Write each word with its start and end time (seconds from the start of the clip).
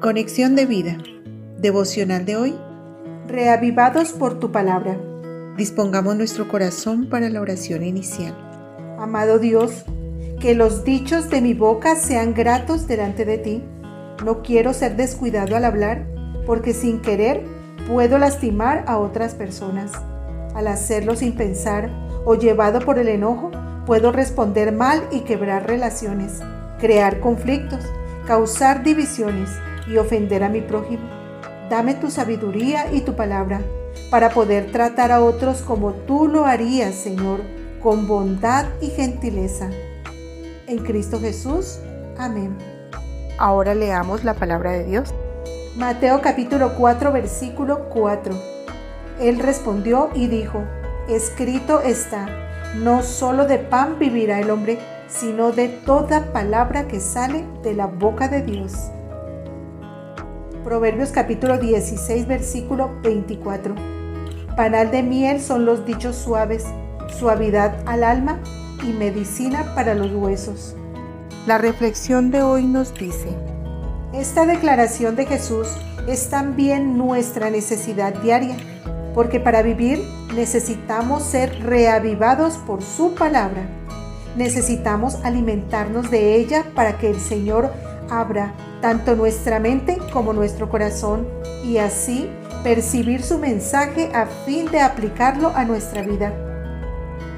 Conexión 0.00 0.56
de 0.56 0.64
vida. 0.64 0.96
Devocional 1.58 2.24
de 2.24 2.34
hoy. 2.34 2.54
Reavivados 3.28 4.12
por 4.12 4.38
tu 4.38 4.50
palabra. 4.50 4.98
Dispongamos 5.58 6.16
nuestro 6.16 6.48
corazón 6.48 7.10
para 7.10 7.28
la 7.28 7.38
oración 7.42 7.84
inicial. 7.84 8.34
Amado 8.98 9.38
Dios, 9.38 9.84
que 10.40 10.54
los 10.54 10.84
dichos 10.84 11.28
de 11.28 11.42
mi 11.42 11.52
boca 11.52 11.96
sean 11.96 12.32
gratos 12.32 12.86
delante 12.86 13.26
de 13.26 13.36
ti. 13.36 13.62
No 14.24 14.40
quiero 14.40 14.72
ser 14.72 14.96
descuidado 14.96 15.54
al 15.54 15.66
hablar, 15.66 16.06
porque 16.46 16.72
sin 16.72 17.02
querer 17.02 17.44
puedo 17.86 18.16
lastimar 18.16 18.84
a 18.86 18.96
otras 18.96 19.34
personas. 19.34 19.92
Al 20.54 20.68
hacerlo 20.68 21.14
sin 21.14 21.36
pensar 21.36 21.90
o 22.24 22.36
llevado 22.36 22.80
por 22.80 22.98
el 22.98 23.08
enojo, 23.08 23.50
puedo 23.84 24.12
responder 24.12 24.72
mal 24.72 25.02
y 25.12 25.20
quebrar 25.20 25.66
relaciones, 25.66 26.40
crear 26.78 27.20
conflictos, 27.20 27.84
causar 28.26 28.82
divisiones 28.82 29.50
y 29.86 29.96
ofender 29.96 30.44
a 30.44 30.48
mi 30.48 30.60
prójimo. 30.60 31.08
Dame 31.68 31.94
tu 31.94 32.10
sabiduría 32.10 32.92
y 32.92 33.02
tu 33.02 33.14
palabra 33.14 33.60
para 34.10 34.30
poder 34.30 34.72
tratar 34.72 35.12
a 35.12 35.20
otros 35.20 35.62
como 35.62 35.92
tú 35.92 36.28
lo 36.28 36.44
harías, 36.44 36.94
Señor, 36.94 37.40
con 37.82 38.06
bondad 38.06 38.66
y 38.80 38.88
gentileza. 38.88 39.70
En 40.66 40.78
Cristo 40.78 41.20
Jesús. 41.20 41.78
Amén. 42.18 42.56
Ahora 43.38 43.74
leamos 43.74 44.24
la 44.24 44.34
palabra 44.34 44.72
de 44.72 44.84
Dios. 44.84 45.14
Mateo 45.76 46.20
capítulo 46.20 46.74
4 46.76 47.12
versículo 47.12 47.88
4. 47.88 48.34
Él 49.20 49.38
respondió 49.38 50.10
y 50.14 50.26
dijo, 50.26 50.62
escrito 51.08 51.80
está, 51.80 52.28
no 52.76 53.02
solo 53.02 53.46
de 53.46 53.58
pan 53.58 53.98
vivirá 53.98 54.40
el 54.40 54.50
hombre, 54.50 54.78
sino 55.08 55.52
de 55.52 55.68
toda 55.68 56.32
palabra 56.32 56.88
que 56.88 57.00
sale 57.00 57.44
de 57.62 57.74
la 57.74 57.86
boca 57.86 58.28
de 58.28 58.42
Dios. 58.42 58.90
Proverbios 60.64 61.08
capítulo 61.08 61.56
16 61.56 62.28
versículo 62.28 62.90
24. 63.02 63.74
Panal 64.58 64.90
de 64.90 65.02
miel 65.02 65.40
son 65.40 65.64
los 65.64 65.86
dichos 65.86 66.16
suaves, 66.16 66.66
suavidad 67.18 67.82
al 67.86 68.04
alma 68.04 68.38
y 68.82 68.92
medicina 68.92 69.74
para 69.74 69.94
los 69.94 70.12
huesos. 70.12 70.76
La 71.46 71.56
reflexión 71.56 72.30
de 72.30 72.42
hoy 72.42 72.66
nos 72.66 72.92
dice, 72.92 73.28
esta 74.12 74.44
declaración 74.44 75.16
de 75.16 75.24
Jesús 75.24 75.66
es 76.06 76.28
también 76.28 76.98
nuestra 76.98 77.48
necesidad 77.48 78.12
diaria, 78.20 78.56
porque 79.14 79.40
para 79.40 79.62
vivir 79.62 80.04
necesitamos 80.34 81.22
ser 81.22 81.58
reavivados 81.64 82.58
por 82.58 82.82
su 82.82 83.14
palabra. 83.14 83.62
Necesitamos 84.36 85.16
alimentarnos 85.24 86.10
de 86.10 86.36
ella 86.36 86.66
para 86.74 86.98
que 86.98 87.08
el 87.08 87.18
Señor 87.18 87.72
abra 88.10 88.52
tanto 88.80 89.14
nuestra 89.16 89.60
mente 89.60 89.98
como 90.12 90.32
nuestro 90.32 90.68
corazón 90.68 91.26
y 91.64 91.78
así 91.78 92.28
percibir 92.62 93.22
su 93.22 93.38
mensaje 93.38 94.10
a 94.14 94.26
fin 94.26 94.66
de 94.70 94.80
aplicarlo 94.80 95.52
a 95.54 95.64
nuestra 95.64 96.02
vida. 96.02 96.32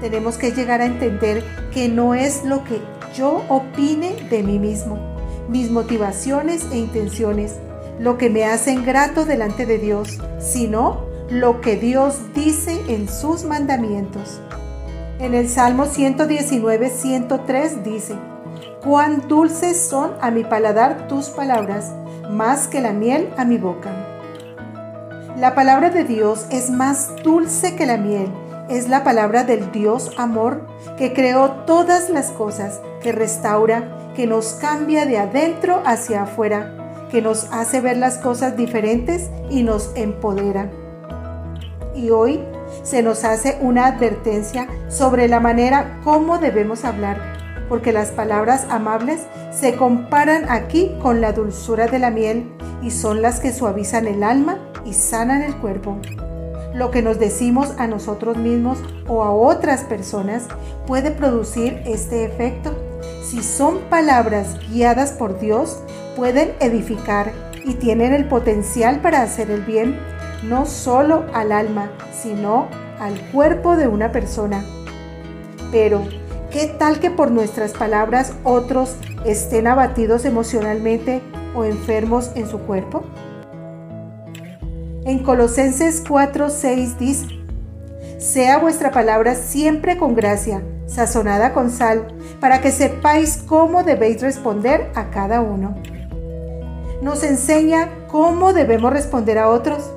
Tenemos 0.00 0.36
que 0.36 0.52
llegar 0.52 0.80
a 0.80 0.86
entender 0.86 1.44
que 1.72 1.88
no 1.88 2.14
es 2.14 2.44
lo 2.44 2.64
que 2.64 2.80
yo 3.14 3.42
opine 3.48 4.14
de 4.30 4.42
mí 4.42 4.58
mismo, 4.58 4.98
mis 5.48 5.70
motivaciones 5.70 6.66
e 6.72 6.78
intenciones, 6.78 7.56
lo 7.98 8.16
que 8.16 8.30
me 8.30 8.44
hacen 8.44 8.84
grato 8.84 9.26
delante 9.26 9.66
de 9.66 9.78
Dios, 9.78 10.18
sino 10.38 11.04
lo 11.30 11.60
que 11.60 11.76
Dios 11.76 12.18
dice 12.34 12.80
en 12.88 13.08
sus 13.08 13.44
mandamientos. 13.44 14.40
En 15.18 15.34
el 15.34 15.50
Salmo 15.50 15.84
119, 15.84 16.88
103 16.88 17.84
dice, 17.84 18.14
Cuán 18.82 19.28
dulces 19.28 19.78
son 19.78 20.12
a 20.22 20.30
mi 20.30 20.42
paladar 20.42 21.06
tus 21.06 21.28
palabras, 21.28 21.92
más 22.30 22.66
que 22.66 22.80
la 22.80 22.94
miel 22.94 23.28
a 23.36 23.44
mi 23.44 23.58
boca. 23.58 23.90
La 25.36 25.54
palabra 25.54 25.90
de 25.90 26.04
Dios 26.04 26.46
es 26.50 26.70
más 26.70 27.14
dulce 27.22 27.76
que 27.76 27.84
la 27.84 27.98
miel. 27.98 28.32
Es 28.70 28.88
la 28.88 29.04
palabra 29.04 29.44
del 29.44 29.70
Dios 29.70 30.12
amor 30.16 30.66
que 30.96 31.12
creó 31.12 31.50
todas 31.66 32.08
las 32.08 32.30
cosas, 32.30 32.80
que 33.02 33.12
restaura, 33.12 34.12
que 34.16 34.26
nos 34.26 34.54
cambia 34.54 35.04
de 35.04 35.18
adentro 35.18 35.82
hacia 35.84 36.22
afuera, 36.22 37.06
que 37.10 37.20
nos 37.20 37.52
hace 37.52 37.82
ver 37.82 37.98
las 37.98 38.16
cosas 38.16 38.56
diferentes 38.56 39.28
y 39.50 39.62
nos 39.62 39.90
empodera. 39.94 40.70
Y 41.94 42.08
hoy 42.08 42.40
se 42.82 43.02
nos 43.02 43.24
hace 43.24 43.58
una 43.60 43.88
advertencia 43.88 44.68
sobre 44.88 45.28
la 45.28 45.38
manera 45.38 46.00
como 46.02 46.38
debemos 46.38 46.86
hablar 46.86 47.39
porque 47.70 47.92
las 47.92 48.10
palabras 48.10 48.66
amables 48.68 49.20
se 49.52 49.76
comparan 49.76 50.50
aquí 50.50 50.90
con 51.00 51.20
la 51.20 51.32
dulzura 51.32 51.86
de 51.86 52.00
la 52.00 52.10
miel 52.10 52.50
y 52.82 52.90
son 52.90 53.22
las 53.22 53.38
que 53.38 53.52
suavizan 53.52 54.08
el 54.08 54.24
alma 54.24 54.58
y 54.84 54.92
sanan 54.92 55.42
el 55.42 55.54
cuerpo. 55.54 55.96
Lo 56.74 56.90
que 56.90 57.00
nos 57.00 57.20
decimos 57.20 57.72
a 57.78 57.86
nosotros 57.86 58.36
mismos 58.36 58.78
o 59.06 59.22
a 59.22 59.30
otras 59.30 59.84
personas 59.84 60.48
puede 60.88 61.12
producir 61.12 61.80
este 61.86 62.24
efecto. 62.24 62.74
Si 63.22 63.40
son 63.40 63.78
palabras 63.88 64.58
guiadas 64.68 65.12
por 65.12 65.38
Dios, 65.38 65.80
pueden 66.16 66.52
edificar 66.58 67.30
y 67.64 67.74
tienen 67.74 68.12
el 68.12 68.26
potencial 68.26 69.00
para 69.00 69.22
hacer 69.22 69.48
el 69.48 69.60
bien, 69.60 69.96
no 70.42 70.66
solo 70.66 71.24
al 71.34 71.52
alma, 71.52 71.92
sino 72.12 72.66
al 72.98 73.20
cuerpo 73.30 73.76
de 73.76 73.86
una 73.86 74.10
persona. 74.10 74.64
Pero 75.70 76.02
¿Qué 76.50 76.66
tal 76.66 76.98
que 76.98 77.12
por 77.12 77.30
nuestras 77.30 77.72
palabras 77.72 78.32
otros 78.42 78.96
estén 79.24 79.68
abatidos 79.68 80.24
emocionalmente 80.24 81.22
o 81.54 81.62
enfermos 81.64 82.32
en 82.34 82.48
su 82.48 82.58
cuerpo? 82.58 83.04
En 85.04 85.20
Colosenses 85.20 86.04
4:6 86.04 86.98
dice, 86.98 87.26
sea 88.18 88.58
vuestra 88.58 88.90
palabra 88.90 89.36
siempre 89.36 89.96
con 89.96 90.16
gracia, 90.16 90.60
sazonada 90.86 91.52
con 91.52 91.70
sal, 91.70 92.08
para 92.40 92.60
que 92.60 92.72
sepáis 92.72 93.36
cómo 93.36 93.84
debéis 93.84 94.20
responder 94.20 94.90
a 94.96 95.10
cada 95.10 95.40
uno. 95.42 95.76
Nos 97.00 97.22
enseña 97.22 97.90
cómo 98.08 98.52
debemos 98.52 98.92
responder 98.92 99.38
a 99.38 99.48
otros. 99.48 99.88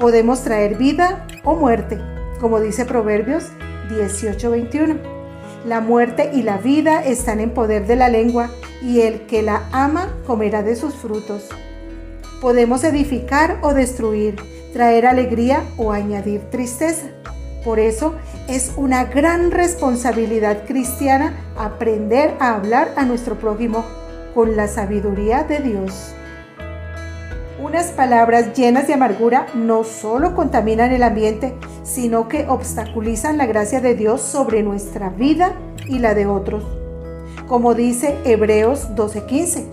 Podemos 0.00 0.40
traer 0.40 0.78
vida 0.78 1.26
o 1.44 1.54
muerte, 1.54 1.98
como 2.40 2.60
dice 2.60 2.86
Proverbios 2.86 3.44
18:21. 3.90 5.17
La 5.68 5.82
muerte 5.82 6.30
y 6.32 6.44
la 6.44 6.56
vida 6.56 7.04
están 7.04 7.40
en 7.40 7.50
poder 7.50 7.86
de 7.86 7.94
la 7.94 8.08
lengua, 8.08 8.48
y 8.80 9.02
el 9.02 9.26
que 9.26 9.42
la 9.42 9.68
ama 9.70 10.08
comerá 10.26 10.62
de 10.62 10.74
sus 10.74 10.94
frutos. 10.94 11.46
Podemos 12.40 12.84
edificar 12.84 13.58
o 13.60 13.74
destruir, 13.74 14.36
traer 14.72 15.04
alegría 15.04 15.62
o 15.76 15.92
añadir 15.92 16.40
tristeza. 16.48 17.08
Por 17.66 17.80
eso 17.80 18.14
es 18.48 18.72
una 18.78 19.04
gran 19.04 19.50
responsabilidad 19.50 20.64
cristiana 20.66 21.34
aprender 21.58 22.34
a 22.40 22.54
hablar 22.54 22.94
a 22.96 23.04
nuestro 23.04 23.38
prójimo 23.38 23.84
con 24.34 24.56
la 24.56 24.68
sabiduría 24.68 25.42
de 25.42 25.58
Dios. 25.58 26.14
Unas 27.60 27.86
palabras 27.86 28.56
llenas 28.56 28.86
de 28.86 28.94
amargura 28.94 29.46
no 29.52 29.82
solo 29.82 30.36
contaminan 30.36 30.92
el 30.92 31.02
ambiente, 31.02 31.54
sino 31.82 32.28
que 32.28 32.46
obstaculizan 32.48 33.36
la 33.36 33.46
gracia 33.46 33.80
de 33.80 33.96
Dios 33.96 34.20
sobre 34.20 34.62
nuestra 34.62 35.08
vida 35.08 35.54
y 35.88 35.98
la 35.98 36.14
de 36.14 36.26
otros. 36.26 36.62
Como 37.48 37.74
dice 37.74 38.16
Hebreos 38.24 38.94
12:15, 38.94 39.64